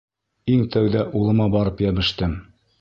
Иң 0.53 0.63
тәүҙә 0.77 1.05
улыма 1.21 1.49
барып 1.59 1.87
йәбештем. 1.87 2.37